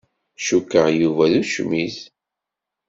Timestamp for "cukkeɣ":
0.45-0.87